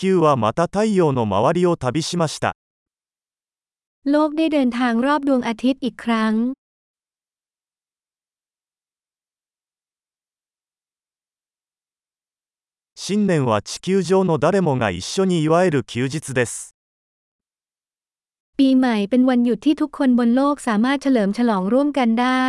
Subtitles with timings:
[0.00, 2.54] 球はまた太陽の周りを旅しました。
[4.10, 6.34] โลกได้เดินทางรอบดวงอาทิตย์อีกครั้ง
[12.94, 16.74] 新年は地球上の誰もが一緒に祝える休日です。
[18.58, 22.46] ปีใหม่เป็นวันหยุดที่ทุกคนบนโลกสามารถเฉลิมฉลองร่วมกันได้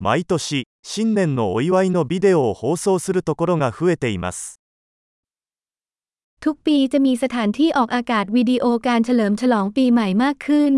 [0.00, 4.60] 毎年新年のお祝いのビデオを放送するところが増えています
[6.44, 10.74] ทุกปีจะมีสถานที่ออกอากาศวิดีโอการเฉลิมฉลองปีใหม่มากขึ้น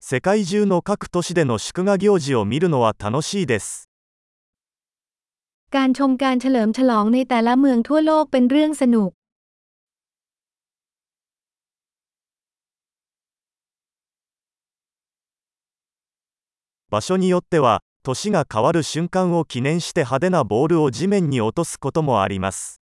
[0.00, 3.88] 世界中の各都市での祝賀行事を見るのは楽しいです
[5.74, 9.10] การชมการเฉลิมฉลองในแต่ละเมืองทั่วโลกเป็นเรื่องสนุก
[16.90, 22.82] 場所によっては年が変わる瞬間を記念して派手なボールを地面に落とすこともあります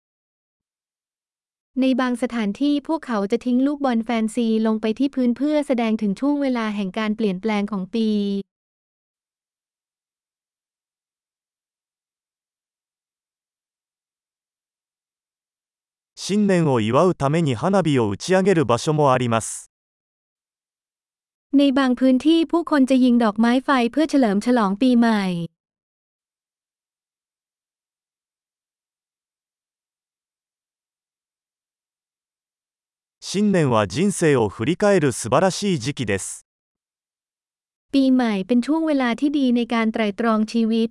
[1.77, 8.09] ในบางสถานที่พวกเขาจะทิ้งลูกบอลแฟนซีลงไปที่พื้นเพื่อแสดงถึงช่วงเวลาแห่งการเปลี่ยนแปลงของปี
[16.15, 19.70] 新年を祝うために花火を打ち上げる場所もあります
[21.61, 25.23] ในบางพื้นที่ผู้คนจะยิงดอกไม้ไฟเพื่อเฉลิมฉลองปีใหม่
[33.29, 36.47] 新年は人生を振り返る素晴らしい時期です
[37.93, 40.89] ปีใหม่เป็นช่วงเวลาที่ดีในการไตร่ตรองชีวิต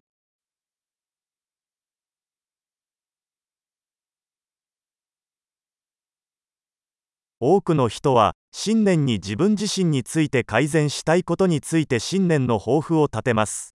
[7.40, 13.76] 多くの人は 新年に自分自身について改善したいことについて新年の抱負を立てます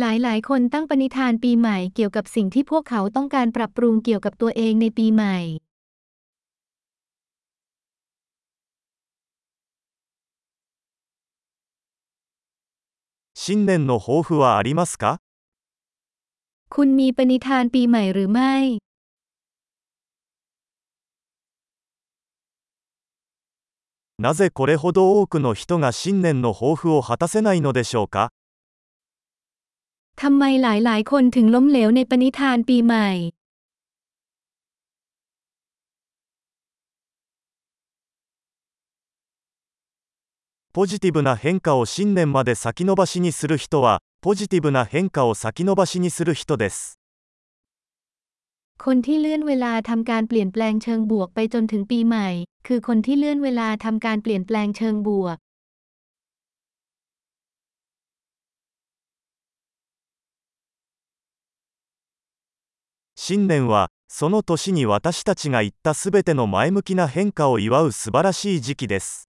[0.00, 5.36] หลายๆ คนตั้งปณิธานปีใหม่เกี่ยวกับสิ่งที่พวกเขาต้องการปรับปรุงเกี่ยวกับตัวเองในปีใหม่
[13.34, 15.04] 新年の抱負はありますか
[16.74, 18.54] คุณมีปณิธานปีใหม่หรือไม่
[24.20, 28.32] なぜこれほど多くの人が新年の抱負を果たせないのでしょうか
[30.16, 33.36] ทำไมหลาย ๆ คนถึงล้มเหลวในปณิธานปีใหม่
[40.72, 46.98] ポジティブな変化を新年まで先延ばしにする人はポジティブな変化を先延ばしにする人です
[48.90, 52.28] คนที่เลื่อนเวลาทำการเปลี่ยนแปลงเชิงบวกไปจนถึงปีใหม่
[52.66, 55.36] คือคนที่เลื่อนเวลาทำการเปลี่ยนแปลงเชิงบวก
[63.24, 63.74] 新年は
[64.08, 69.28] その年に私たちが言ったすべての前向きな変化を祝う素晴らしい時期です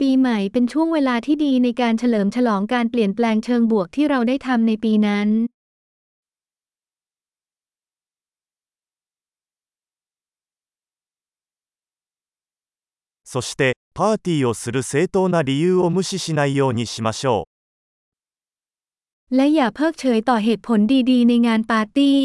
[0.00, 5.28] ปีใหม่เป็นช่วงเวลาที่ดีในการเฉลิมฉลองการเปลี่ยนแปลงเชิงบวกที่เราได้ทำในปีนั้น
[13.30, 17.48] そしてパーティーをする正当な理由を無視しないようにしましょ
[19.30, 20.80] う และอย่าเพิกเฉยต่อเหตุผล
[21.10, 22.18] ดีๆ ในงานปาร์ตี้